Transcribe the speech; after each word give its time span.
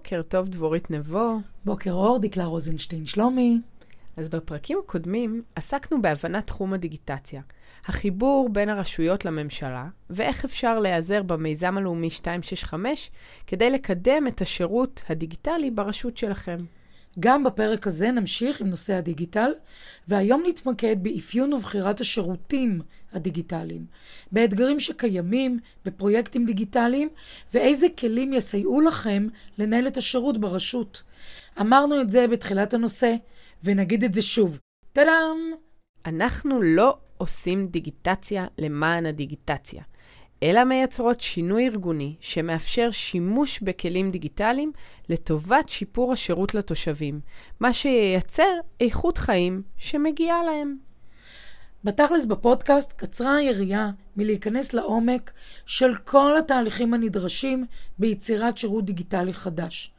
בוקר 0.00 0.22
טוב, 0.22 0.48
דבורית 0.48 0.90
נבו. 0.90 1.38
בוקר 1.64 1.92
אור, 1.92 2.18
דקלה 2.18 2.44
רוזנשטיין 2.44 3.06
שלומי. 3.06 3.60
אז 4.16 4.28
בפרקים 4.28 4.78
הקודמים 4.84 5.42
עסקנו 5.54 6.02
בהבנת 6.02 6.46
תחום 6.46 6.72
הדיגיטציה, 6.72 7.42
החיבור 7.86 8.48
בין 8.52 8.68
הרשויות 8.68 9.24
לממשלה, 9.24 9.86
ואיך 10.10 10.44
אפשר 10.44 10.78
להיעזר 10.78 11.22
במיזם 11.22 11.78
הלאומי 11.78 12.06
265 12.06 13.10
כדי 13.46 13.70
לקדם 13.70 14.26
את 14.28 14.40
השירות 14.40 15.02
הדיגיטלי 15.08 15.70
ברשות 15.70 16.16
שלכם. 16.16 16.58
גם 17.20 17.44
בפרק 17.44 17.86
הזה 17.86 18.10
נמשיך 18.10 18.60
עם 18.60 18.66
נושא 18.66 18.94
הדיגיטל, 18.94 19.52
והיום 20.08 20.42
נתמקד 20.46 20.96
באפיון 21.02 21.52
ובחירת 21.52 22.00
השירותים 22.00 22.80
הדיגיטליים, 23.12 23.86
באתגרים 24.32 24.80
שקיימים, 24.80 25.58
בפרויקטים 25.84 26.46
דיגיטליים, 26.46 27.08
ואיזה 27.54 27.86
כלים 27.98 28.32
יסייעו 28.32 28.80
לכם 28.80 29.26
לנהל 29.58 29.86
את 29.86 29.96
השירות 29.96 30.38
ברשות. 30.40 31.02
אמרנו 31.60 32.00
את 32.00 32.10
זה 32.10 32.26
בתחילת 32.26 32.74
הנושא, 32.74 33.14
ונגיד 33.64 34.04
את 34.04 34.14
זה 34.14 34.22
שוב. 34.22 34.58
טאדאם! 34.92 35.36
אנחנו 36.06 36.62
לא 36.62 36.98
עושים 37.18 37.66
דיגיטציה 37.66 38.46
למען 38.58 39.06
הדיגיטציה, 39.06 39.82
אלא 40.42 40.64
מייצרות 40.64 41.20
שינוי 41.20 41.66
ארגוני 41.66 42.14
שמאפשר 42.20 42.90
שימוש 42.90 43.60
בכלים 43.60 44.10
דיגיטליים 44.10 44.72
לטובת 45.08 45.68
שיפור 45.68 46.12
השירות 46.12 46.54
לתושבים, 46.54 47.20
מה 47.60 47.72
שייצר 47.72 48.52
איכות 48.80 49.18
חיים 49.18 49.62
שמגיעה 49.76 50.42
להם. 50.42 50.76
בתכלס 51.84 52.24
בפודקאסט 52.24 52.92
קצרה 52.92 53.36
היריעה 53.36 53.90
מלהיכנס 54.16 54.72
לעומק 54.72 55.32
של 55.66 55.96
כל 55.96 56.36
התהליכים 56.38 56.94
הנדרשים 56.94 57.64
ביצירת 57.98 58.58
שירות 58.58 58.84
דיגיטלי 58.84 59.32
חדש. 59.32 59.92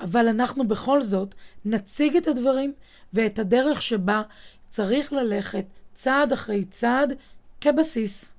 אבל 0.00 0.28
אנחנו 0.28 0.68
בכל 0.68 1.02
זאת 1.02 1.34
נציג 1.64 2.16
את 2.16 2.28
הדברים 2.28 2.72
ואת 3.12 3.38
הדרך 3.38 3.82
שבה 3.82 4.22
צריך 4.68 5.12
ללכת 5.12 5.64
צעד 5.92 6.32
אחרי 6.32 6.64
צעד 6.64 7.12
כבסיס. 7.60 8.33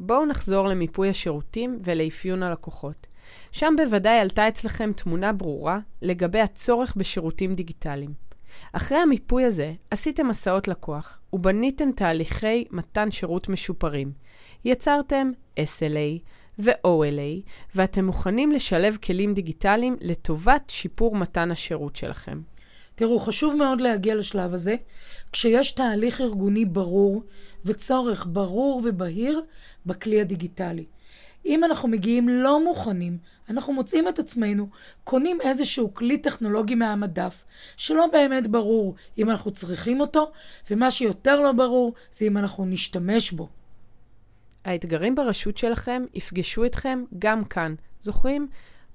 בואו 0.00 0.26
נחזור 0.26 0.68
למיפוי 0.68 1.08
השירותים 1.08 1.78
ולאפיון 1.84 2.42
הלקוחות. 2.42 3.06
שם 3.52 3.74
בוודאי 3.76 4.18
עלתה 4.18 4.48
אצלכם 4.48 4.92
תמונה 4.92 5.32
ברורה 5.32 5.78
לגבי 6.02 6.40
הצורך 6.40 6.96
בשירותים 6.96 7.54
דיגיטליים. 7.54 8.14
אחרי 8.72 8.98
המיפוי 8.98 9.44
הזה, 9.44 9.72
עשיתם 9.90 10.28
מסעות 10.28 10.68
לקוח 10.68 11.20
ובניתם 11.32 11.92
תהליכי 11.92 12.64
מתן 12.70 13.10
שירות 13.10 13.48
משופרים. 13.48 14.12
יצרתם 14.64 15.30
SLA 15.60 16.20
ו-OLA, 16.58 17.48
ואתם 17.74 18.04
מוכנים 18.04 18.52
לשלב 18.52 18.96
כלים 19.04 19.34
דיגיטליים 19.34 19.96
לטובת 20.00 20.70
שיפור 20.70 21.16
מתן 21.16 21.50
השירות 21.50 21.96
שלכם. 21.96 22.40
תראו, 22.98 23.18
חשוב 23.18 23.56
מאוד 23.56 23.80
להגיע 23.80 24.14
לשלב 24.14 24.54
הזה, 24.54 24.76
כשיש 25.32 25.70
תהליך 25.70 26.20
ארגוני 26.20 26.64
ברור 26.64 27.22
וצורך 27.64 28.26
ברור 28.30 28.82
ובהיר 28.84 29.42
בכלי 29.86 30.20
הדיגיטלי. 30.20 30.84
אם 31.46 31.64
אנחנו 31.64 31.88
מגיעים 31.88 32.28
לא 32.28 32.64
מוכנים, 32.64 33.18
אנחנו 33.48 33.72
מוצאים 33.72 34.08
את 34.08 34.18
עצמנו 34.18 34.68
קונים 35.04 35.40
איזשהו 35.40 35.94
כלי 35.94 36.18
טכנולוגי 36.18 36.74
מהמדף, 36.74 37.44
שלא 37.76 38.06
באמת 38.12 38.46
ברור 38.46 38.94
אם 39.18 39.30
אנחנו 39.30 39.50
צריכים 39.50 40.00
אותו, 40.00 40.30
ומה 40.70 40.90
שיותר 40.90 41.40
לא 41.40 41.52
ברור 41.52 41.94
זה 42.12 42.24
אם 42.24 42.36
אנחנו 42.36 42.66
נשתמש 42.66 43.32
בו. 43.32 43.48
האתגרים 44.64 45.14
ברשות 45.14 45.58
שלכם 45.58 46.04
יפגשו 46.14 46.64
אתכם 46.64 47.04
גם 47.18 47.44
כאן. 47.44 47.74
זוכרים? 48.00 48.48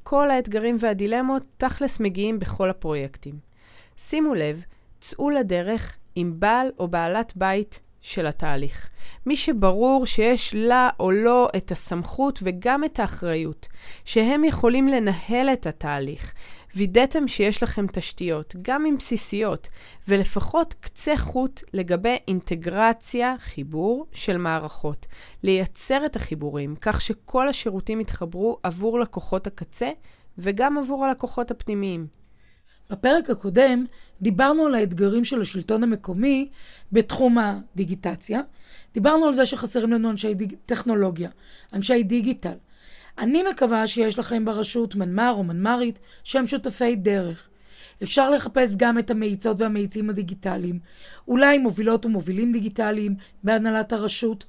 כל 0.03 0.31
האתגרים 0.31 0.75
והדילמות 0.79 1.43
תכלס 1.57 1.99
מגיעים 1.99 2.39
בכל 2.39 2.69
הפרויקטים. 2.69 3.52
שימו 3.97 4.33
לב, 4.33 4.63
צאו 4.99 5.29
לדרך 5.29 5.97
עם 6.15 6.39
בעל 6.39 6.71
או 6.79 6.87
בעלת 6.87 7.33
בית 7.35 7.79
של 8.01 8.27
התהליך. 8.27 8.89
מי 9.25 9.35
שברור 9.35 10.05
שיש 10.05 10.55
לה 10.55 10.89
או 10.99 11.11
לו 11.11 11.47
את 11.57 11.71
הסמכות 11.71 12.39
וגם 12.43 12.83
את 12.83 12.99
האחריות, 12.99 13.67
שהם 14.05 14.43
יכולים 14.43 14.87
לנהל 14.87 15.49
את 15.53 15.67
התהליך. 15.67 16.33
וידאתם 16.75 17.27
שיש 17.27 17.63
לכם 17.63 17.85
תשתיות, 17.87 18.55
גם 18.61 18.85
אם 18.85 18.95
בסיסיות, 18.97 19.69
ולפחות 20.07 20.75
קצה 20.79 21.17
חוט 21.17 21.63
לגבי 21.73 22.17
אינטגרציה, 22.27 23.35
חיבור 23.39 24.05
של 24.11 24.37
מערכות. 24.37 25.05
לייצר 25.43 26.05
את 26.05 26.15
החיבורים, 26.15 26.75
כך 26.81 27.01
שכל 27.01 27.49
השירותים 27.49 28.01
יתחברו 28.01 28.57
עבור 28.63 28.99
לקוחות 28.99 29.47
הקצה 29.47 29.89
וגם 30.37 30.77
עבור 30.77 31.05
הלקוחות 31.05 31.51
הפנימיים. 31.51 32.22
בפרק 32.93 33.29
הקודם 33.29 33.85
דיברנו 34.21 34.65
על 34.65 34.75
האתגרים 34.75 35.23
של 35.23 35.41
השלטון 35.41 35.83
המקומי 35.83 36.49
בתחום 36.91 37.37
הדיגיטציה. 37.37 38.41
דיברנו 38.93 39.25
על 39.25 39.33
זה 39.33 39.45
שחסרים 39.45 39.91
לנו 39.91 40.09
אנשי 40.09 40.33
דיג... 40.33 40.55
טכנולוגיה, 40.65 41.29
אנשי 41.73 42.03
דיגיטל. 42.03 42.57
אני 43.17 43.43
מקווה 43.51 43.87
שיש 43.87 44.19
לכם 44.19 44.45
ברשות 44.45 44.95
מנמ"ר 44.95 45.33
או 45.37 45.43
מנמ"רית 45.43 45.99
שהם 46.23 46.47
שותפי 46.47 46.95
דרך. 46.95 47.49
אפשר 48.03 48.29
לחפש 48.29 48.75
גם 48.77 48.99
את 48.99 49.11
המאיצות 49.11 49.61
והמאיצים 49.61 50.09
הדיגיטליים, 50.09 50.79
אולי 51.27 51.57
מובילות 51.57 52.05
ומובילים 52.05 52.51
דיגיטליים 52.51 53.15
בהנהלת 53.43 53.93
הרשות, 53.93 54.45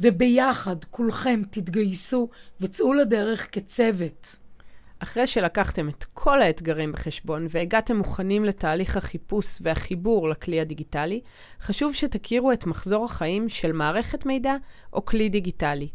וביחד 0.00 0.76
כולכם 0.90 1.42
תתגייסו 1.50 2.28
וצאו 2.60 2.92
לדרך 2.92 3.48
כצוות. 3.52 4.36
אחרי 4.98 5.26
שלקחתם 5.26 5.88
את 5.88 6.04
כל 6.14 6.42
האתגרים 6.42 6.92
בחשבון 6.92 7.46
והגעתם 7.50 7.96
מוכנים 7.96 8.44
לתהליך 8.44 8.96
החיפוש 8.96 9.58
והחיבור 9.60 10.28
לכלי 10.28 10.60
הדיגיטלי, 10.60 11.20
חשוב 11.60 11.94
שתכירו 11.94 12.52
את 12.52 12.66
מחזור 12.66 13.04
החיים 13.04 13.48
של 13.48 13.72
מערכת 13.72 14.26
מידע 14.26 14.56
או 14.92 15.04
כלי 15.04 15.28
דיגיטלי. 15.28 15.88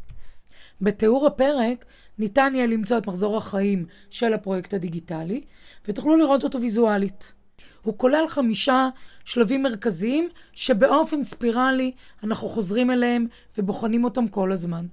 בתיאור 0.81 1.27
הפרק 1.27 1.85
ניתן 2.19 2.51
יהיה 2.53 2.67
למצוא 2.67 2.97
את 2.97 3.07
מחזור 3.07 3.37
החיים 3.37 3.85
של 4.09 4.33
הפרויקט 4.33 4.73
הדיגיטלי, 4.73 5.41
ותוכלו 5.87 6.15
לראות 6.15 6.43
אותו 6.43 6.61
ויזואלית. 6.61 7.33
הוא 7.81 7.97
כולל 7.97 8.27
חמישה 8.27 8.89
שלבים 9.25 9.63
מרכזיים 9.63 10.29
שבאופן 10.53 11.23
ספירלי 11.23 11.91
אנחנו 12.23 12.49
חוזרים 12.49 12.91
אליהם 12.91 13.27
ובוחנים 13.57 14.03
אותם 14.03 14.27
כל 14.27 14.51
הזמן. 14.51 14.85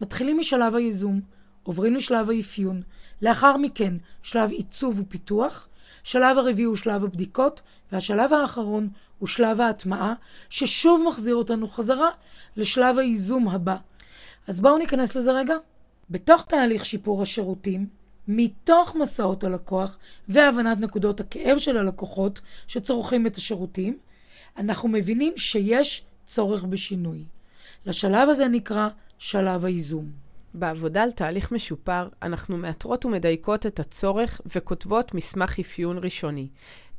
מתחילים 0.00 0.38
משלב 0.38 0.74
הייזום, 0.74 1.20
עוברים 1.62 1.94
לשלב 1.94 2.30
האפיון, 2.30 2.82
לאחר 3.22 3.56
מכן 3.56 3.94
שלב 4.22 4.50
עיצוב 4.50 5.00
ופיתוח, 5.00 5.68
שלב 6.04 6.38
הרביעי 6.38 6.64
הוא 6.64 6.76
שלב 6.76 7.04
הבדיקות, 7.04 7.60
והשלב 7.92 8.32
האחרון 8.32 8.88
הוא 9.18 9.28
שלב 9.28 9.60
ההטמעה, 9.60 10.14
ששוב 10.50 11.04
מחזיר 11.08 11.34
אותנו 11.34 11.68
חזרה 11.68 12.10
לשלב 12.56 12.98
הייזום 12.98 13.48
הבא. 13.48 13.76
אז 14.48 14.60
בואו 14.60 14.78
ניכנס 14.78 15.14
לזה 15.14 15.32
רגע. 15.32 15.56
בתוך 16.10 16.44
תהליך 16.44 16.84
שיפור 16.84 17.22
השירותים, 17.22 17.86
מתוך 18.28 18.96
מסעות 19.00 19.44
הלקוח 19.44 19.98
והבנת 20.28 20.78
נקודות 20.80 21.20
הכאב 21.20 21.58
של 21.58 21.76
הלקוחות 21.76 22.40
שצורכים 22.66 23.26
את 23.26 23.36
השירותים, 23.36 23.98
אנחנו 24.56 24.88
מבינים 24.88 25.32
שיש 25.36 26.04
צורך 26.26 26.64
בשינוי. 26.64 27.24
לשלב 27.86 28.28
הזה 28.28 28.48
נקרא 28.48 28.88
שלב 29.18 29.64
הייזום. 29.64 30.10
בעבודה 30.54 31.02
על 31.02 31.12
תהליך 31.12 31.52
משופר, 31.52 32.08
אנחנו 32.22 32.56
מאתרות 32.56 33.04
ומדייקות 33.04 33.66
את 33.66 33.80
הצורך 33.80 34.40
וכותבות 34.46 35.14
מסמך 35.14 35.58
אפיון 35.58 35.98
ראשוני. 35.98 36.48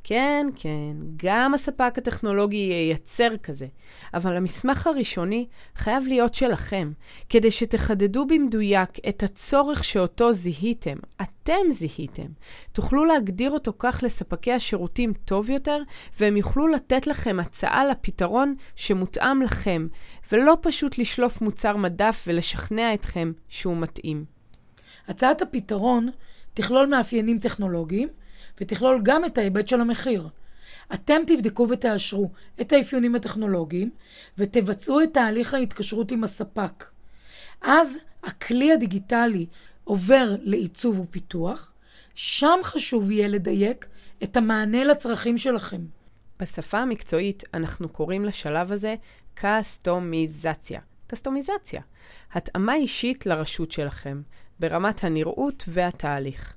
כן, 0.06 0.46
כן, 0.56 0.96
גם 1.16 1.54
הספק 1.54 1.94
הטכנולוגי 1.98 2.56
ייצר 2.56 3.36
כזה, 3.42 3.66
אבל 4.14 4.36
המסמך 4.36 4.86
הראשוני 4.86 5.46
חייב 5.76 6.04
להיות 6.06 6.34
שלכם, 6.34 6.92
כדי 7.28 7.50
שתחדדו 7.50 8.26
במדויק 8.26 8.90
את 9.08 9.22
הצורך 9.22 9.84
שאותו 9.84 10.32
זיהיתם, 10.32 10.96
אתם 11.22 11.70
זיהיתם. 11.70 12.26
תוכלו 12.72 13.04
להגדיר 13.04 13.50
אותו 13.50 13.72
כך 13.78 14.00
לספקי 14.02 14.52
השירותים 14.52 15.12
טוב 15.12 15.50
יותר, 15.50 15.78
והם 16.20 16.36
יוכלו 16.36 16.68
לתת 16.68 17.06
לכם 17.06 17.40
הצעה 17.40 17.84
לפתרון 17.84 18.54
שמותאם 18.76 19.42
לכם, 19.42 19.86
ולא 20.32 20.56
פשוט 20.62 20.98
לשלוף 20.98 21.40
מוצר 21.40 21.76
מדף 21.76 22.24
ולשכנע 22.26 22.94
אתכם 22.94 23.32
שהוא 23.48 23.76
מתאים. 23.76 24.24
הצעת 25.08 25.42
הפתרון 25.42 26.08
תכלול 26.54 26.86
מאפיינים 26.86 27.38
טכנולוגיים, 27.38 28.08
ותכלול 28.60 29.00
גם 29.02 29.24
את 29.24 29.38
ההיבט 29.38 29.68
של 29.68 29.80
המחיר. 29.80 30.28
אתם 30.94 31.22
תבדקו 31.26 31.66
ותאשרו 31.70 32.30
את 32.60 32.72
האפיונים 32.72 33.14
הטכנולוגיים 33.14 33.90
ותבצעו 34.38 35.02
את 35.02 35.08
תהליך 35.12 35.54
ההתקשרות 35.54 36.12
עם 36.12 36.24
הספק. 36.24 36.84
אז 37.62 37.96
הכלי 38.22 38.72
הדיגיטלי 38.72 39.46
עובר 39.84 40.36
לעיצוב 40.42 41.00
ופיתוח, 41.00 41.72
שם 42.14 42.58
חשוב 42.62 43.10
יהיה 43.10 43.28
לדייק 43.28 43.86
את 44.22 44.36
המענה 44.36 44.84
לצרכים 44.84 45.38
שלכם. 45.38 45.80
בשפה 46.40 46.78
המקצועית 46.78 47.42
אנחנו 47.54 47.88
קוראים 47.88 48.24
לשלב 48.24 48.72
הזה 48.72 48.94
קסטומיזציה. 49.34 50.80
קסטומיזציה. 51.06 51.80
התאמה 52.32 52.74
אישית 52.74 53.26
לרשות 53.26 53.72
שלכם, 53.72 54.22
ברמת 54.60 55.04
הנראות 55.04 55.64
והתהליך. 55.68 56.54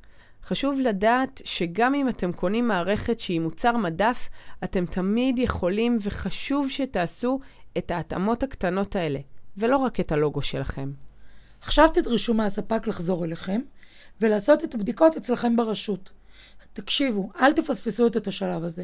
חשוב 0.48 0.80
לדעת 0.80 1.42
שגם 1.46 1.96
אם 1.96 2.10
אתם 2.10 2.32
קונים 2.32 2.68
מערכת 2.68 3.20
שהיא 3.20 3.40
מוצר 3.40 3.78
מדף, 3.78 4.30
אתם 4.64 4.86
תמיד 4.86 5.40
יכולים 5.40 5.98
וחשוב 6.02 6.70
שתעשו 6.70 7.40
את 7.78 7.92
ההתאמות 7.92 8.44
הקטנות 8.44 8.96
האלה, 8.96 9.20
ולא 9.58 9.78
רק 9.78 10.00
את 10.00 10.12
הלוגו 10.12 10.42
שלכם. 10.42 10.92
עכשיו 11.62 11.90
תדרשו 11.94 12.34
מהספק 12.34 12.88
לחזור 12.88 13.26
אליכם 13.26 13.62
ולעשות 14.22 14.64
את 14.64 14.76
הבדיקות 14.76 15.18
אצלכם 15.18 15.56
ברשות. 15.56 16.10
תקשיבו, 16.74 17.30
אל 17.42 17.54
תפספסו 17.54 18.08
את 18.08 18.28
השלב 18.28 18.64
הזה. 18.64 18.84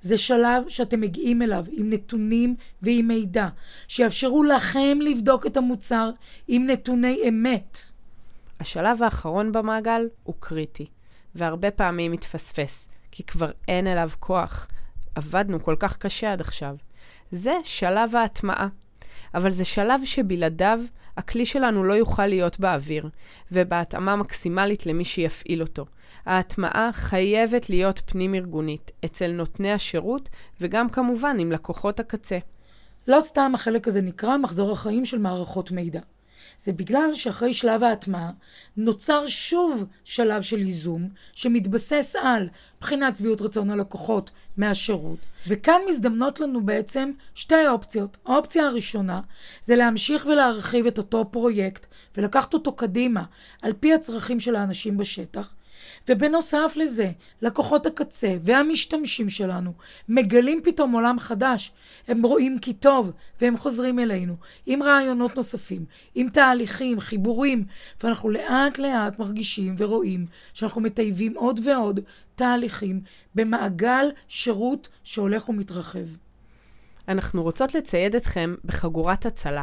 זה 0.00 0.18
שלב 0.18 0.68
שאתם 0.68 1.00
מגיעים 1.00 1.42
אליו 1.42 1.64
עם 1.70 1.92
נתונים 1.92 2.54
ועם 2.82 3.08
מידע, 3.08 3.48
שיאפשרו 3.88 4.42
לכם 4.42 4.98
לבדוק 5.00 5.46
את 5.46 5.56
המוצר 5.56 6.10
עם 6.48 6.66
נתוני 6.66 7.28
אמת. 7.28 7.78
השלב 8.60 9.02
האחרון 9.02 9.52
במעגל 9.52 10.08
הוא 10.24 10.34
קריטי, 10.40 10.86
והרבה 11.34 11.70
פעמים 11.70 12.12
מתפספס, 12.12 12.88
כי 13.10 13.22
כבר 13.22 13.50
אין 13.68 13.86
אליו 13.86 14.10
כוח. 14.20 14.68
עבדנו 15.14 15.62
כל 15.62 15.76
כך 15.78 15.96
קשה 15.96 16.32
עד 16.32 16.40
עכשיו. 16.40 16.76
זה 17.30 17.54
שלב 17.64 18.16
ההטמעה. 18.16 18.68
אבל 19.34 19.50
זה 19.50 19.64
שלב 19.64 20.00
שבלעדיו 20.04 20.80
הכלי 21.16 21.46
שלנו 21.46 21.84
לא 21.84 21.92
יוכל 21.92 22.26
להיות 22.26 22.60
באוויר, 22.60 23.08
ובהתאמה 23.52 24.16
מקסימלית 24.16 24.86
למי 24.86 25.04
שיפעיל 25.04 25.62
אותו. 25.62 25.86
ההטמעה 26.26 26.90
חייבת 26.92 27.70
להיות 27.70 28.02
פנים-ארגונית, 28.06 28.90
אצל 29.04 29.32
נותני 29.32 29.72
השירות, 29.72 30.28
וגם 30.60 30.88
כמובן 30.88 31.36
עם 31.40 31.52
לקוחות 31.52 32.00
הקצה. 32.00 32.38
לא 33.08 33.20
סתם 33.20 33.52
החלק 33.54 33.88
הזה 33.88 34.00
נקרא 34.00 34.36
מחזור 34.36 34.72
החיים 34.72 35.04
של 35.04 35.18
מערכות 35.18 35.70
מידע. 35.70 36.00
זה 36.58 36.72
בגלל 36.72 37.14
שאחרי 37.14 37.54
שלב 37.54 37.82
ההטמעה 37.82 38.30
נוצר 38.76 39.26
שוב 39.26 39.84
שלב 40.04 40.42
של 40.42 40.58
ייזום 40.62 41.08
שמתבסס 41.32 42.16
על 42.22 42.48
בחינת 42.80 43.16
שביעות 43.16 43.40
רצון 43.40 43.70
הלקוחות 43.70 44.30
מהשירות, 44.56 45.18
וכאן 45.48 45.80
מזדמנות 45.88 46.40
לנו 46.40 46.66
בעצם 46.66 47.10
שתי 47.34 47.68
אופציות. 47.68 48.16
האופציה 48.26 48.66
הראשונה 48.66 49.20
זה 49.64 49.76
להמשיך 49.76 50.26
ולהרחיב 50.26 50.86
את 50.86 50.98
אותו 50.98 51.24
פרויקט 51.30 51.86
ולקחת 52.16 52.54
אותו 52.54 52.72
קדימה 52.72 53.24
על 53.62 53.72
פי 53.72 53.94
הצרכים 53.94 54.40
של 54.40 54.56
האנשים 54.56 54.96
בשטח, 54.96 55.54
ובנוסף 56.08 56.72
לזה, 56.76 57.10
לקוחות 57.42 57.86
הקצה 57.86 58.36
והמשתמשים 58.42 59.28
שלנו 59.28 59.72
מגלים 60.08 60.60
פתאום 60.64 60.92
עולם 60.92 61.18
חדש. 61.18 61.72
הם 62.08 62.22
רואים 62.22 62.58
כי 62.58 62.72
טוב, 62.72 63.10
והם 63.40 63.56
חוזרים 63.56 63.98
אלינו 63.98 64.36
עם 64.66 64.82
רעיונות 64.82 65.36
נוספים, 65.36 65.84
עם 66.14 66.28
תהליכים, 66.28 67.00
חיבורים, 67.00 67.64
ואנחנו 68.02 68.30
לאט 68.30 68.78
לאט 68.78 69.18
מרגישים 69.18 69.74
ורואים 69.78 70.26
שאנחנו 70.54 70.80
מטייבים 70.80 71.34
עוד 71.36 71.60
ועוד 71.64 72.00
תהליכים 72.34 73.00
במעגל 73.34 74.10
שירות 74.28 74.88
שהולך 75.04 75.48
ומתרחב. 75.48 76.27
אנחנו 77.08 77.42
רוצות 77.42 77.74
לצייד 77.74 78.16
אתכם 78.16 78.54
בחגורת 78.64 79.26
הצלה. 79.26 79.62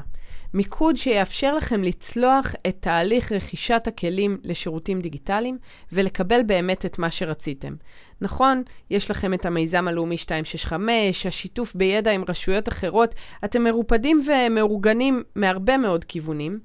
מיקוד 0.53 0.95
שיאפשר 0.95 1.55
לכם 1.55 1.83
לצלוח 1.83 2.55
את 2.67 2.77
תהליך 2.79 3.31
רכישת 3.31 3.83
הכלים 3.87 4.37
לשירותים 4.43 5.01
דיגיטליים 5.01 5.57
ולקבל 5.91 6.43
באמת 6.45 6.85
את 6.85 6.99
מה 6.99 7.11
שרציתם. 7.11 7.75
נכון, 8.21 8.63
יש 8.89 9.11
לכם 9.11 9.33
את 9.33 9.45
המיזם 9.45 9.87
הלאומי 9.87 10.15
265, 10.15 11.25
השיתוף 11.25 11.75
בידע 11.75 12.11
עם 12.11 12.23
רשויות 12.29 12.69
אחרות, 12.69 13.15
אתם 13.45 13.63
מרופדים 13.63 14.21
ומאורגנים 14.27 15.23
מהרבה 15.35 15.77
מאוד 15.77 16.03
כיוונים, 16.03 16.59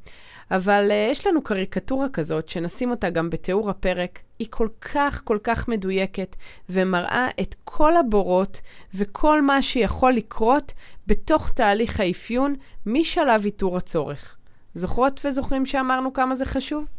אבל 0.51 0.91
uh, 0.91 1.13
יש 1.13 1.27
לנו 1.27 1.43
קריקטורה 1.43 2.09
כזאת, 2.09 2.49
שנשים 2.49 2.91
אותה 2.91 3.11
גם 3.11 3.31
בתיאור 3.31 3.71
הפרק, 3.71 4.19
היא 4.39 4.47
כל 4.51 4.69
כך 4.81 5.23
כל 5.25 5.39
כך 5.43 5.69
מדויקת, 5.69 6.37
ומראה 6.69 7.29
את 7.41 7.55
כל 7.65 7.97
הבורות 7.97 8.61
וכל 8.95 9.43
מה 9.43 9.63
שיכול 9.63 10.13
לקרות 10.13 10.73
בתוך 11.07 11.51
תהליך 11.51 12.01
האפיון 12.01 12.55
משלב 12.87 13.45
איתור 13.45 13.77
הצורך. 13.77 14.37
זוכרות 14.75 15.21
וזוכרים 15.25 15.67
שאמרנו 15.67 16.13
כמה 16.13 16.35
זה 16.35 16.45
חשוב? 16.45 16.93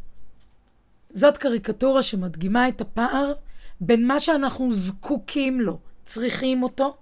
זאת 1.12 1.38
קריקטורה 1.38 2.02
שמדגימה 2.02 2.68
את 2.68 2.82
הפער 2.82 3.34
בין 3.82 4.08
מה 4.08 4.20
שאנחנו 4.20 4.74
זקוקים 4.74 5.62
לו, 5.62 5.80
צריכים 6.06 6.64
אותו, 6.64 6.98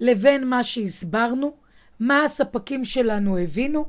לבין 0.00 0.48
מה 0.48 0.62
שהסברנו, 0.62 1.56
מה 2.00 2.22
הספקים 2.22 2.84
שלנו 2.84 3.38
הבינו, 3.38 3.86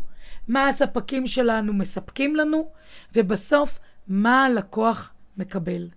מה 0.48 0.68
הספקים 0.68 1.28
שלנו 1.28 1.74
מספקים 1.74 2.36
לנו, 2.36 2.72
ובסוף, 3.16 3.80
מה 4.08 4.46
הלקוח 4.46 5.14
מקבל. 5.38 5.90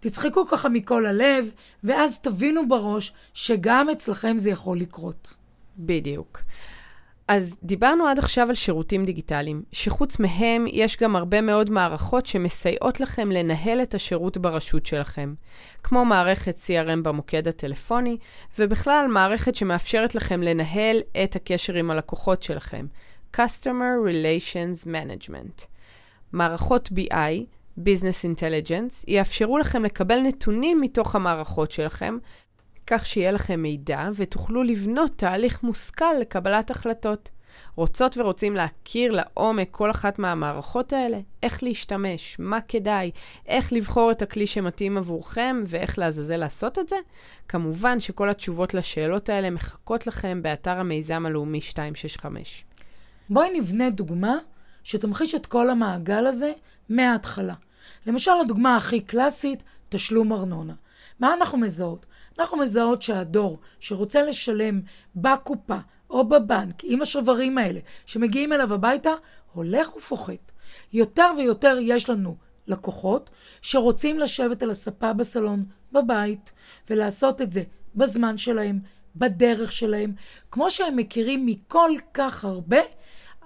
תצחקו 0.00 0.46
ככה 0.46 0.68
מכל 0.68 1.06
הלב, 1.06 1.50
ואז 1.84 2.18
תבינו 2.18 2.68
בראש 2.68 3.12
שגם 3.34 3.90
אצלכם 3.90 4.38
זה 4.38 4.50
יכול 4.50 4.78
לקרות. 4.78 5.34
בדיוק. 5.78 6.42
אז 7.28 7.56
דיברנו 7.62 8.06
עד 8.06 8.18
עכשיו 8.18 8.48
על 8.48 8.54
שירותים 8.54 9.04
דיגיטליים, 9.04 9.62
שחוץ 9.72 10.18
מהם 10.18 10.64
יש 10.66 10.96
גם 10.96 11.16
הרבה 11.16 11.40
מאוד 11.40 11.70
מערכות 11.70 12.26
שמסייעות 12.26 13.00
לכם 13.00 13.30
לנהל 13.32 13.82
את 13.82 13.94
השירות 13.94 14.36
ברשות 14.38 14.86
שלכם, 14.86 15.34
כמו 15.82 16.04
מערכת 16.04 16.56
CRM 16.56 17.00
במוקד 17.02 17.48
הטלפוני, 17.48 18.16
ובכלל 18.58 19.06
מערכת 19.08 19.54
שמאפשרת 19.54 20.14
לכם 20.14 20.42
לנהל 20.42 21.00
את 21.24 21.36
הקשר 21.36 21.74
עם 21.74 21.90
הלקוחות 21.90 22.42
שלכם, 22.42 22.86
Customer 23.36 23.96
Relations 24.06 24.86
Management. 24.86 25.66
מערכות 26.32 26.88
BI, 26.88 27.44
Business 27.78 28.24
Intelligence, 28.24 29.04
יאפשרו 29.08 29.58
לכם 29.58 29.84
לקבל 29.84 30.20
נתונים 30.20 30.80
מתוך 30.80 31.14
המערכות 31.14 31.70
שלכם, 31.70 32.18
כך 32.86 33.06
שיהיה 33.06 33.32
לכם 33.32 33.62
מידע 33.62 34.08
ותוכלו 34.14 34.62
לבנות 34.62 35.10
תהליך 35.16 35.62
מושכל 35.62 36.14
לקבלת 36.20 36.70
החלטות. 36.70 37.30
רוצות 37.76 38.18
ורוצים 38.18 38.54
להכיר 38.56 39.12
לעומק 39.12 39.70
כל 39.70 39.90
אחת 39.90 40.18
מהמערכות 40.18 40.92
האלה? 40.92 41.18
איך 41.42 41.62
להשתמש? 41.62 42.36
מה 42.38 42.60
כדאי? 42.60 43.10
איך 43.46 43.72
לבחור 43.72 44.10
את 44.10 44.22
הכלי 44.22 44.46
שמתאים 44.46 44.98
עבורכם 44.98 45.62
ואיך 45.66 45.98
לעזאזל 45.98 46.36
לעשות 46.36 46.78
את 46.78 46.88
זה? 46.88 46.96
כמובן 47.48 48.00
שכל 48.00 48.30
התשובות 48.30 48.74
לשאלות 48.74 49.28
האלה 49.28 49.50
מחכות 49.50 50.06
לכם 50.06 50.42
באתר 50.42 50.78
המיזם 50.78 51.26
הלאומי 51.26 51.60
265. 51.68 52.64
בואי 53.30 53.50
נבנה 53.60 53.90
דוגמה 53.90 54.38
שתמחיש 54.84 55.34
את 55.34 55.46
כל 55.46 55.70
המעגל 55.70 56.26
הזה 56.26 56.52
מההתחלה. 56.88 57.54
למשל, 58.06 58.30
הדוגמה 58.40 58.76
הכי 58.76 59.00
קלאסית, 59.00 59.62
תשלום 59.88 60.32
ארנונה. 60.32 60.74
מה 61.20 61.34
אנחנו 61.34 61.58
מזהות? 61.58 62.06
אנחנו 62.38 62.58
מזהות 62.58 63.02
שהדור 63.02 63.58
שרוצה 63.80 64.22
לשלם 64.22 64.80
בקופה 65.16 65.76
או 66.10 66.28
בבנק 66.28 66.74
עם 66.82 67.02
השוברים 67.02 67.58
האלה 67.58 67.80
שמגיעים 68.06 68.52
אליו 68.52 68.74
הביתה, 68.74 69.12
הולך 69.52 69.96
ופוחת. 69.96 70.52
יותר 70.92 71.26
ויותר 71.38 71.76
יש 71.80 72.10
לנו 72.10 72.36
לקוחות 72.66 73.30
שרוצים 73.62 74.18
לשבת 74.18 74.62
על 74.62 74.70
הספה 74.70 75.12
בסלון 75.12 75.64
בבית 75.92 76.52
ולעשות 76.90 77.40
את 77.40 77.52
זה 77.52 77.62
בזמן 77.94 78.38
שלהם, 78.38 78.80
בדרך 79.16 79.72
שלהם, 79.72 80.12
כמו 80.50 80.70
שהם 80.70 80.96
מכירים 80.96 81.46
מכל 81.46 81.90
כך 82.14 82.44
הרבה 82.44 82.78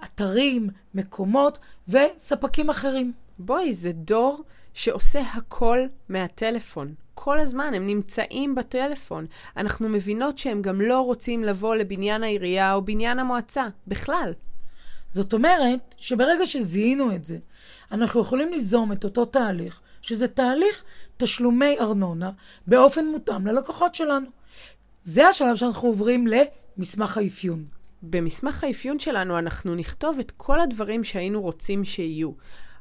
אתרים, 0.03 0.69
מקומות 0.93 1.57
וספקים 1.87 2.69
אחרים. 2.69 3.13
בואי, 3.39 3.73
זה 3.73 3.91
דור 3.91 4.43
שעושה 4.73 5.21
הכל 5.21 5.79
מהטלפון. 6.09 6.93
כל 7.13 7.39
הזמן, 7.39 7.73
הם 7.73 7.87
נמצאים 7.87 8.55
בטלפון. 8.55 9.25
אנחנו 9.57 9.89
מבינות 9.89 10.37
שהם 10.37 10.61
גם 10.61 10.81
לא 10.81 10.99
רוצים 10.99 11.43
לבוא 11.43 11.75
לבניין 11.75 12.23
העירייה 12.23 12.73
או 12.73 12.81
בניין 12.85 13.19
המועצה, 13.19 13.67
בכלל. 13.87 14.33
זאת 15.07 15.33
אומרת 15.33 15.95
שברגע 15.97 16.45
שזיהינו 16.45 17.15
את 17.15 17.25
זה, 17.25 17.37
אנחנו 17.91 18.21
יכולים 18.21 18.51
ליזום 18.51 18.91
את 18.91 19.03
אותו 19.03 19.25
תהליך, 19.25 19.81
שזה 20.01 20.27
תהליך 20.27 20.83
תשלומי 21.17 21.79
ארנונה 21.79 22.31
באופן 22.67 23.05
מותאם 23.05 23.47
ללקוחות 23.47 23.95
שלנו. 23.95 24.27
זה 25.01 25.27
השלב 25.27 25.55
שאנחנו 25.55 25.87
עוברים 25.87 26.25
למסמך 26.27 27.17
האפיון. 27.17 27.65
במסמך 28.09 28.63
האפיון 28.63 28.99
שלנו 28.99 29.39
אנחנו 29.39 29.75
נכתוב 29.75 30.19
את 30.19 30.31
כל 30.31 30.59
הדברים 30.59 31.03
שהיינו 31.03 31.41
רוצים 31.41 31.83
שיהיו. 31.83 32.31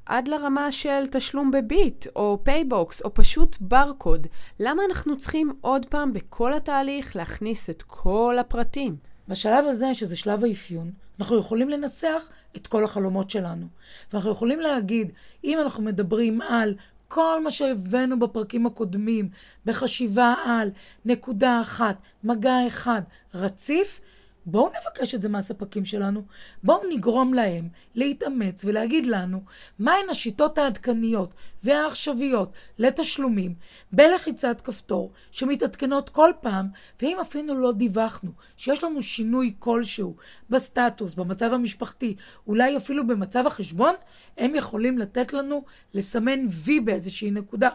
עד 0.07 0.29
לרמה 0.29 0.73
של 0.73 1.07
תשלום 1.11 1.51
בביט, 1.51 2.07
או 2.17 2.39
פייבוקס, 2.43 3.03
או 3.03 3.15
פשוט 3.15 3.57
ברקוד. 3.61 4.27
למה 4.61 4.83
אנחנו 4.89 5.17
צריכים 5.17 5.53
עוד 5.61 5.87
פעם 5.87 6.13
בכל 6.13 6.55
התהליך 6.55 7.17
להכניס 7.17 7.71
את 7.71 7.83
כל 7.83 8.37
הפרטים? 8.41 8.97
בשלב 9.29 9.65
הזה, 9.65 9.95
שזה 9.95 10.17
שלב 10.17 10.45
האפיון, 10.45 10.93
אנחנו 11.21 11.39
יכולים 11.39 11.69
לנסח 11.69 12.29
את 12.57 12.67
כל 12.67 12.85
החלומות 12.85 13.31
שלנו. 13.31 13.67
ואנחנו 14.13 14.31
יכולים 14.31 14.61
להגיד, 14.61 15.13
אם 15.45 15.59
אנחנו 15.63 15.83
מדברים 15.83 16.41
על 16.41 16.75
כל 17.09 17.45
מה 17.45 17.51
שהבאנו 17.51 18.19
בפרקים 18.19 18.67
הקודמים, 18.67 19.29
בחשיבה 19.67 20.35
על 20.45 20.71
נקודה 21.05 21.61
אחת, 21.61 21.97
מגע 22.25 22.67
אחד, 22.67 23.03
רציף, 23.35 24.01
בואו 24.47 24.69
נבקש 24.69 25.15
את 25.15 25.23
זה 25.23 25.29
מהספקים 25.29 25.85
שלנו, 25.85 26.23
בואו 26.63 26.83
נגרום 26.91 27.35
להם 27.35 27.69
להתאמץ 27.95 28.65
ולהגיד 28.65 29.07
לנו 29.07 29.43
מהן 29.79 30.09
השיטות 30.11 30.59
העדכניות 30.59 31.31
והעכשוויות 31.63 32.53
לתשלומים 32.79 33.55
בלחיצת 33.93 34.61
כפתור 34.61 35.13
שמתעדכנות 35.31 36.11
כל 36.11 36.31
פעם, 36.41 36.69
ואם 37.03 37.19
אפילו 37.21 37.61
לא 37.61 37.73
דיווחנו 37.73 38.31
שיש 38.57 38.85
לנו 38.85 39.03
שינוי 39.03 39.55
כלשהו 39.59 40.17
בסטטוס, 40.51 41.15
במצב 41.15 41.53
המשפחתי, 41.53 42.17
אולי 42.47 42.77
אפילו 42.77 43.07
במצב 43.07 43.47
החשבון, 43.47 43.95
הם 44.39 44.55
יכולים 44.55 44.99
לתת 44.99 45.33
לנו 45.33 45.65
לסמן 45.95 46.47
וי 46.49 46.81
באיזושהי 46.81 47.31
נקודה, 47.31 47.71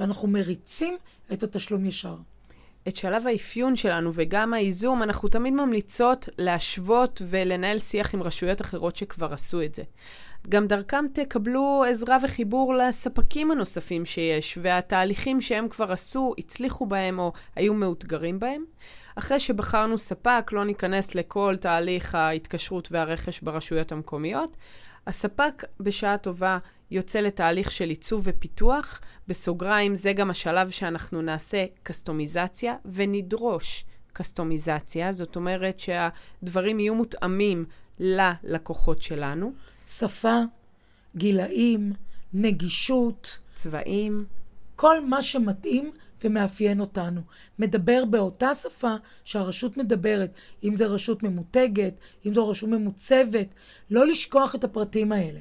ואנחנו 0.00 0.28
מריצים 0.28 0.96
את 1.32 1.42
התשלום 1.42 1.84
ישר. 1.84 2.16
את 2.88 2.96
שלב 2.96 3.26
האפיון 3.26 3.76
שלנו 3.76 4.10
וגם 4.14 4.54
הייזום, 4.54 5.02
אנחנו 5.02 5.28
תמיד 5.28 5.54
ממליצות 5.54 6.28
להשוות 6.38 7.22
ולנהל 7.30 7.78
שיח 7.78 8.14
עם 8.14 8.22
רשויות 8.22 8.60
אחרות 8.60 8.96
שכבר 8.96 9.32
עשו 9.32 9.62
את 9.62 9.74
זה. 9.74 9.82
גם 10.48 10.66
דרכם 10.66 11.04
תקבלו 11.12 11.84
עזרה 11.88 12.18
וחיבור 12.22 12.74
לספקים 12.74 13.50
הנוספים 13.50 14.04
שיש, 14.04 14.58
והתהליכים 14.62 15.40
שהם 15.40 15.68
כבר 15.68 15.92
עשו, 15.92 16.34
הצליחו 16.38 16.86
בהם 16.86 17.18
או 17.18 17.32
היו 17.56 17.74
מאותגרים 17.74 18.38
בהם. 18.38 18.64
אחרי 19.16 19.40
שבחרנו 19.40 19.98
ספק, 19.98 20.50
לא 20.52 20.64
ניכנס 20.64 21.14
לכל 21.14 21.56
תהליך 21.60 22.14
ההתקשרות 22.14 22.88
והרכש 22.92 23.40
ברשויות 23.40 23.92
המקומיות. 23.92 24.56
הספק 25.06 25.64
בשעה 25.80 26.18
טובה 26.18 26.58
יוצא 26.90 27.20
לתהליך 27.20 27.70
של 27.70 27.88
עיצוב 27.88 28.22
ופיתוח. 28.24 29.00
בסוגריים, 29.28 29.94
זה 29.94 30.12
גם 30.12 30.30
השלב 30.30 30.70
שאנחנו 30.70 31.22
נעשה 31.22 31.64
קסטומיזציה 31.82 32.74
ונדרוש 32.84 33.84
קסטומיזציה. 34.12 35.12
זאת 35.12 35.36
אומרת 35.36 35.80
שהדברים 35.80 36.80
יהיו 36.80 36.94
מותאמים 36.94 37.64
ללקוחות 37.98 39.02
שלנו. 39.02 39.52
שפה, 39.84 40.40
גילאים, 41.16 41.92
נגישות. 42.32 43.38
צבעים. 43.54 44.24
כל 44.76 45.06
מה 45.06 45.22
שמתאים 45.22 45.92
ומאפיין 46.24 46.80
אותנו. 46.80 47.20
מדבר 47.58 48.04
באותה 48.04 48.54
שפה 48.54 48.94
שהרשות 49.24 49.76
מדברת, 49.76 50.30
אם 50.64 50.74
זו 50.74 50.84
רשות 50.88 51.22
ממותגת, 51.22 51.94
אם 52.26 52.34
זו 52.34 52.48
רשות 52.48 52.68
ממוצבת, 52.68 53.54
לא 53.90 54.06
לשכוח 54.06 54.54
את 54.54 54.64
הפרטים 54.64 55.12
האלה. 55.12 55.40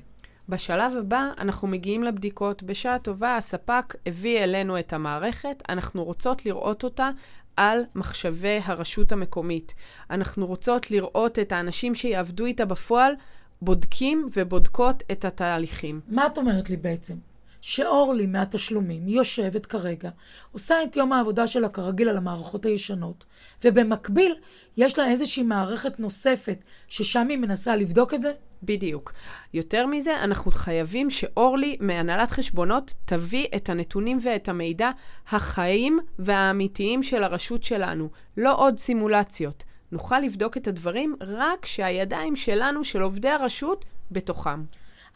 בשלב 0.49 0.97
הבא 0.97 1.29
אנחנו 1.37 1.67
מגיעים 1.67 2.03
לבדיקות. 2.03 2.63
בשעה 2.63 2.99
טובה 2.99 3.37
הספק 3.37 3.95
הביא 4.05 4.43
אלינו 4.43 4.79
את 4.79 4.93
המערכת, 4.93 5.63
אנחנו 5.69 6.03
רוצות 6.03 6.45
לראות 6.45 6.83
אותה 6.83 7.09
על 7.57 7.83
מחשבי 7.95 8.59
הרשות 8.63 9.11
המקומית. 9.11 9.73
אנחנו 10.09 10.47
רוצות 10.47 10.91
לראות 10.91 11.39
את 11.39 11.51
האנשים 11.51 11.95
שיעבדו 11.95 12.45
איתה 12.45 12.65
בפועל, 12.65 13.13
בודקים 13.61 14.29
ובודקות 14.37 15.03
את 15.11 15.25
התהליכים. 15.25 16.01
מה 16.07 16.25
את 16.25 16.37
אומרת 16.37 16.69
לי 16.69 16.77
בעצם? 16.77 17.15
שאורלי 17.65 18.25
מהתשלומים 18.25 19.07
יושבת 19.07 19.65
כרגע, 19.65 20.09
עושה 20.51 20.83
את 20.83 20.95
יום 20.95 21.13
העבודה 21.13 21.47
שלה 21.47 21.69
כרגיל 21.69 22.09
על 22.09 22.17
המערכות 22.17 22.65
הישנות, 22.65 23.25
ובמקביל 23.63 24.35
יש 24.77 24.97
לה 24.99 25.09
איזושהי 25.09 25.43
מערכת 25.43 25.99
נוספת 25.99 26.63
ששם 26.87 27.27
היא 27.29 27.37
מנסה 27.37 27.75
לבדוק 27.75 28.13
את 28.13 28.21
זה? 28.21 28.31
בדיוק. 28.63 29.13
יותר 29.53 29.85
מזה, 29.85 30.23
אנחנו 30.23 30.51
חייבים 30.51 31.09
שאורלי 31.09 31.77
מהנהלת 31.79 32.31
חשבונות 32.31 32.93
תביא 33.05 33.47
את 33.55 33.69
הנתונים 33.69 34.17
ואת 34.21 34.49
המידע 34.49 34.91
החיים 35.29 35.99
והאמיתיים 36.19 37.03
של 37.03 37.23
הרשות 37.23 37.63
שלנו, 37.63 38.09
לא 38.37 38.55
עוד 38.55 38.77
סימולציות. 38.77 39.63
נוכל 39.91 40.19
לבדוק 40.19 40.57
את 40.57 40.67
הדברים 40.67 41.15
רק 41.21 41.59
כשהידיים 41.61 42.35
שלנו, 42.35 42.83
של 42.83 43.01
עובדי 43.01 43.29
הרשות, 43.29 43.85
בתוכם. 44.11 44.63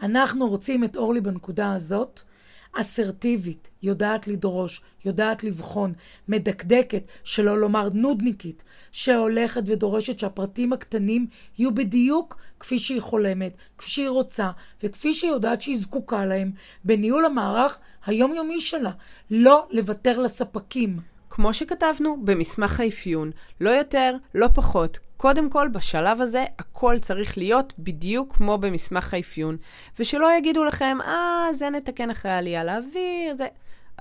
אנחנו 0.01 0.47
רוצים 0.47 0.83
את 0.83 0.97
אורלי 0.97 1.21
בנקודה 1.21 1.73
הזאת, 1.73 2.21
אסרטיבית, 2.74 3.69
יודעת 3.83 4.27
לדרוש, 4.27 4.81
יודעת 5.05 5.43
לבחון, 5.43 5.93
מדקדקת, 6.27 7.03
שלא 7.24 7.57
לומר 7.57 7.89
נודניקית, 7.93 8.63
שהולכת 8.91 9.62
ודורשת 9.65 10.19
שהפרטים 10.19 10.74
הקטנים 10.74 11.27
יהיו 11.57 11.75
בדיוק 11.75 12.38
כפי 12.59 12.79
שהיא 12.79 13.01
חולמת, 13.01 13.53
כפי 13.77 13.89
שהיא 13.89 14.09
רוצה, 14.09 14.51
וכפי 14.83 15.13
שהיא 15.13 15.31
יודעת 15.31 15.62
שהיא 15.62 15.77
זקוקה 15.77 16.25
להם, 16.25 16.51
בניהול 16.83 17.25
המערך 17.25 17.79
היומיומי 18.05 18.62
שלה. 18.62 18.91
לא 19.31 19.67
לוותר 19.71 20.19
לספקים. 20.19 21.00
כמו 21.29 21.53
שכתבנו 21.53 22.17
במסמך 22.25 22.79
האפיון, 22.79 23.31
לא 23.62 23.69
יותר, 23.69 24.15
לא 24.36 24.48
פחות. 24.53 25.00
קודם 25.17 25.50
כל, 25.50 25.67
בשלב 25.67 26.22
הזה, 26.22 26.46
הכל 26.60 27.00
צריך 27.00 27.38
להיות 27.38 27.74
בדיוק 27.79 28.36
כמו 28.36 28.57
במסמך 28.57 29.13
האפיון. 29.13 29.57
ושלא 30.00 30.38
יגידו 30.38 30.63
לכם, 30.63 30.98
אה, 31.05 31.48
זה 31.53 31.69
נתקן 31.69 32.10
אחרי 32.10 32.31
העלייה 32.31 32.63
לאוויר, 32.63 33.36
זה... 33.38 33.48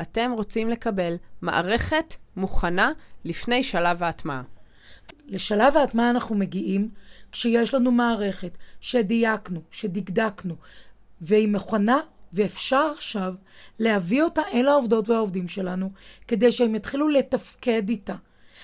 אתם 0.01 0.33
רוצים 0.33 0.69
לקבל 0.69 1.15
מערכת 1.43 2.15
מוכנה 2.37 2.93
לפני 3.25 3.63
שלב 3.63 4.03
ההטמעה. 4.03 4.43
לשלב 5.27 5.77
ההטמעה 5.77 6.11
אנחנו 6.11 6.35
מגיעים 6.35 6.89
כשיש 7.33 7.75
לנו 7.75 7.91
מערכת 7.91 8.59
שדייקנו, 8.81 9.61
שדקדקנו, 9.71 10.57
והיא 11.21 11.49
מוכנה 11.49 12.01
ואפשר 12.37 12.91
עכשיו 12.95 13.35
להביא 13.79 14.23
אותה 14.23 14.43
אל 14.53 14.69
העובדות 14.69 15.09
והעובדים 15.09 15.49
שלנו, 15.49 15.91
כדי 16.29 16.53
שהם 16.53 16.75
יתחילו 16.75 17.09
לתפקד 17.09 17.89
איתה. 17.89 18.15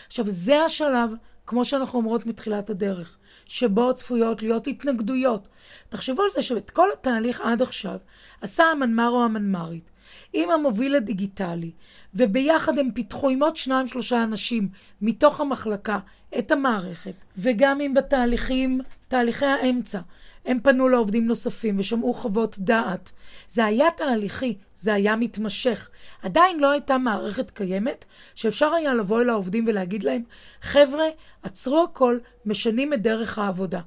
עכשיו, 0.07 0.25
זה 0.29 0.64
השלב, 0.64 1.12
כמו 1.47 1.64
שאנחנו 1.64 1.99
אומרות 1.99 2.26
מתחילת 2.26 2.71
הדרך, 2.71 3.19
שבו 3.47 3.95
צפויות 3.95 4.43
להיות 4.43 4.67
התנגדויות. 4.67 5.49
תחשבו 5.88 6.23
על 6.23 6.31
זה 6.31 6.43
שאת 6.43 6.71
כל 6.71 6.88
התהליך 6.93 7.41
עד 7.41 7.62
עכשיו 7.62 7.97
עשה 8.41 8.64
המנמ"ר 8.64 9.09
או 9.09 9.25
המנמ"רית 9.25 9.91
עם 10.33 10.50
המוביל 10.50 10.95
הדיגיטלי, 10.95 11.71
וביחד 12.14 12.79
הם 12.79 12.91
פיתחו 12.95 13.29
עם 13.29 13.43
עוד 13.43 13.57
שניים 13.57 13.87
שלושה 13.87 14.23
אנשים 14.23 14.69
מתוך 15.02 15.41
המחלקה 15.41 15.99
את 16.38 16.50
המערכת, 16.52 17.14
וגם 17.37 17.81
אם 17.81 17.95
בתהליכים, 17.95 18.81
תהליכי 19.09 19.47
האמצע, 19.47 20.00
הם 20.44 20.61
פנו 20.62 20.88
לעובדים 20.88 21.26
נוספים 21.26 21.78
ושמעו 21.78 22.12
חוות 22.12 22.58
דעת. 22.58 23.12
זה 23.49 23.64
היה 23.64 23.90
תהליכי, 23.96 24.58
זה 24.76 24.94
היה 24.94 25.16
מתמשך. 25.16 25.90
עדיין 26.22 26.61
לא 26.61 26.70
הייתה 26.70 26.99
מערכת 26.99 27.50
קיימת 27.50 28.04
שאפשר 28.34 28.75
היה 28.75 28.94
לבוא 28.94 29.20
אל 29.20 29.30
העובדים 29.30 29.64
ולהגיד 29.66 30.04
להם, 30.04 30.22
חבר'ה, 30.62 31.04
עצרו 31.42 31.82
הכל, 31.82 32.18
משנים 32.46 32.92
את 32.92 33.02
דרך 33.02 33.38
העבודה. 33.38 33.80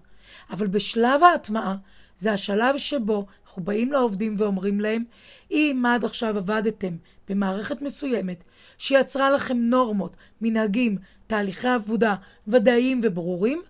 אבל 0.50 0.68
בשלב 0.68 1.24
ההטמעה, 1.24 1.76
זה 2.18 2.34
השלב 2.34 2.78
שבו 2.78 3.26
אנחנו 3.46 3.64
באים 3.64 3.92
לעובדים 3.92 4.36
ואומרים 4.38 4.80
להם, 4.80 5.04
אם 5.52 5.84
עד 5.88 6.06
עכשיו 6.06 6.38
עבדתם 6.38 6.98
במערכת 7.30 7.82
מסוימת 7.82 8.44
שיצרה 8.78 9.32
לכם 9.32 9.58
נורמות, 9.58 10.16
מנהגים, 10.42 10.98
תהליכי 11.28 11.68
עבודה 11.68 12.16
ודאיים 12.48 13.02
וברורים, 13.04 13.62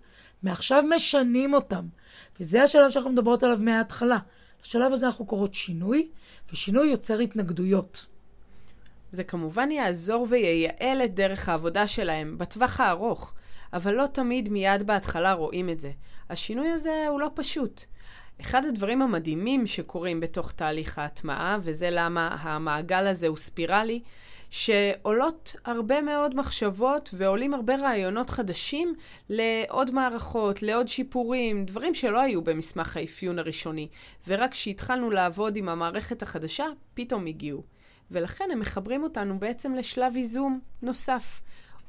מעכשיו 0.42 0.84
משנים 0.96 1.54
אותם. 1.54 1.86
וזה 2.40 2.62
השלב 2.62 2.90
שאנחנו 2.90 3.10
מדברות 3.10 3.42
עליו 3.42 3.58
מההתחלה. 3.60 4.18
בשלב 4.62 4.92
הזה 4.92 5.06
אנחנו 5.06 5.26
קוראות 5.26 5.54
שינוי, 5.54 6.08
ושינוי 6.52 6.88
יוצר 6.88 7.18
התנגדויות. 7.18 8.06
זה 9.12 9.24
כמובן 9.24 9.70
יעזור 9.70 10.26
וייעל 10.30 11.02
את 11.04 11.14
דרך 11.14 11.48
העבודה 11.48 11.86
שלהם 11.86 12.38
בטווח 12.38 12.80
הארוך, 12.80 13.34
אבל 13.72 13.94
לא 13.94 14.06
תמיד 14.06 14.48
מיד 14.48 14.82
בהתחלה 14.86 15.32
רואים 15.32 15.70
את 15.70 15.80
זה. 15.80 15.90
השינוי 16.30 16.68
הזה 16.68 17.06
הוא 17.08 17.20
לא 17.20 17.30
פשוט. 17.34 17.84
אחד 18.40 18.64
הדברים 18.64 19.02
המדהימים 19.02 19.66
שקורים 19.66 20.20
בתוך 20.20 20.52
תהליך 20.52 20.98
ההטמעה, 20.98 21.56
וזה 21.60 21.88
למה 21.92 22.36
המעגל 22.40 23.06
הזה 23.06 23.26
הוא 23.26 23.36
ספירלי, 23.36 24.00
שעולות 24.50 25.56
הרבה 25.64 26.00
מאוד 26.00 26.34
מחשבות 26.34 27.10
ועולים 27.12 27.54
הרבה 27.54 27.76
רעיונות 27.76 28.30
חדשים 28.30 28.94
לעוד 29.28 29.90
מערכות, 29.90 30.62
לעוד 30.62 30.88
שיפורים, 30.88 31.64
דברים 31.64 31.94
שלא 31.94 32.20
היו 32.20 32.42
במסמך 32.42 32.96
האפיון 32.96 33.38
הראשוני, 33.38 33.88
ורק 34.28 34.50
כשהתחלנו 34.50 35.10
לעבוד 35.10 35.56
עם 35.56 35.68
המערכת 35.68 36.22
החדשה, 36.22 36.66
פתאום 36.94 37.26
הגיעו. 37.26 37.62
ולכן 38.10 38.44
הם 38.52 38.60
מחברים 38.60 39.02
אותנו 39.02 39.38
בעצם 39.38 39.74
לשלב 39.74 40.16
ייזום 40.16 40.60
נוסף. 40.82 41.40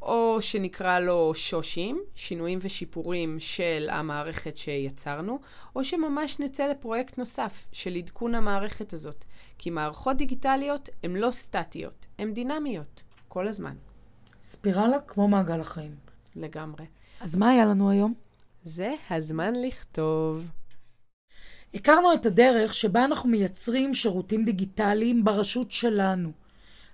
או 0.02 0.42
שנקרא 0.42 1.00
לו 1.00 1.32
שושים, 1.36 2.02
שינויים 2.16 2.60
ושיפורים 2.62 3.40
של 3.40 3.88
המערכת 3.92 4.58
שיצרנו, 4.58 5.40
או 5.76 5.84
שממש 5.84 6.40
נצא 6.40 6.68
לפרויקט 6.68 7.18
נוסף 7.18 7.68
של 7.72 7.96
עדכון 7.96 8.36
המערכת 8.36 8.94
הזאת. 8.94 9.26
כי 9.58 9.70
מערכות 9.70 10.18
דיגיטליות 10.18 10.90
הן 11.04 11.16
לא 11.16 11.32
סטטיות, 11.32 12.06
הן 12.20 12.34
דינמיות, 12.34 13.04
כל 13.28 13.48
הזמן. 13.48 13.76
ספירלה 14.44 15.00
כמו 15.08 15.28
מעגל 15.28 15.62
החיים. 15.62 15.96
לגמרי. 16.36 16.86
אז 17.22 17.36
מה 17.36 17.50
היה 17.50 17.66
לנו 17.66 17.90
היום? 17.90 18.14
זה 18.64 18.94
הזמן 19.10 19.54
לכתוב. 19.56 20.48
הכרנו 21.74 22.14
את 22.14 22.26
הדרך 22.26 22.74
שבה 22.74 23.06
אנחנו 23.06 23.30
מייצרים 23.30 23.94
שירותים 23.94 24.46
דיגיטליים 24.46 25.24
ברשות 25.24 25.72
שלנו. 25.72 26.32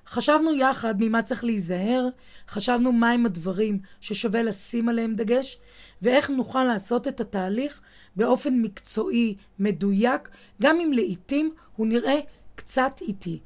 חשבנו 0.07 0.55
יחד 0.55 0.95
ממה 0.99 1.21
צריך 1.21 1.43
להיזהר, 1.43 2.07
חשבנו 2.47 2.91
מהם 2.91 3.25
הדברים 3.25 3.79
ששווה 4.01 4.43
לשים 4.43 4.89
עליהם 4.89 5.15
דגש, 5.15 5.57
ואיך 6.01 6.29
נוכל 6.29 6.63
לעשות 6.63 7.07
את 7.07 7.21
התהליך 7.21 7.81
באופן 8.15 8.53
מקצועי, 8.53 9.35
מדויק, 9.59 10.29
גם 10.61 10.79
אם 10.79 10.93
לעיתים 10.93 11.51
הוא 11.75 11.87
נראה 11.87 12.19
קצת 12.55 12.99
איטי. 13.01 13.39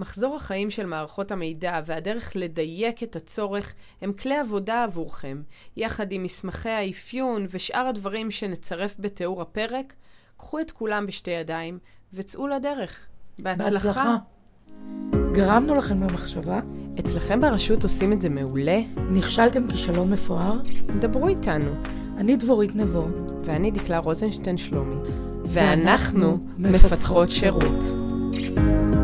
מחזור 0.00 0.36
החיים 0.36 0.70
של 0.70 0.86
מערכות 0.86 1.32
המידע 1.32 1.80
והדרך 1.86 2.32
לדייק 2.34 3.02
את 3.02 3.16
הצורך 3.16 3.74
הם 4.00 4.12
כלי 4.12 4.36
עבודה 4.36 4.84
עבורכם, 4.84 5.42
יחד 5.76 6.12
עם 6.12 6.22
מסמכי 6.22 6.68
האפיון 6.68 7.46
ושאר 7.50 7.86
הדברים 7.86 8.30
שנצרף 8.30 8.94
בתיאור 8.98 9.42
הפרק, 9.42 9.94
קחו 10.36 10.60
את 10.60 10.70
כולם 10.70 11.06
בשתי 11.06 11.30
ידיים 11.30 11.78
וצאו 12.12 12.48
לדרך. 12.48 13.08
בהצלחה. 13.38 13.70
בהצלחה. 13.70 15.23
גרמנו 15.34 15.74
לכם 15.74 16.00
במחשבה? 16.00 16.58
אצלכם 17.00 17.40
ברשות 17.40 17.82
עושים 17.82 18.12
את 18.12 18.22
זה 18.22 18.28
מעולה? 18.28 18.80
נכשלתם 19.10 19.68
כישלון 19.68 20.10
מפואר? 20.10 20.58
דברו 20.98 21.28
איתנו. 21.28 21.70
אני 22.16 22.36
דבורית 22.36 22.76
נבו. 22.76 23.06
ואני 23.44 23.70
דקלה 23.70 23.98
רוזנשטיין 23.98 24.58
שלומי. 24.58 24.96
ואנחנו 25.44 26.38
מפצחות 26.58 27.30
שירות. 27.30 27.62
שירות. 28.32 29.03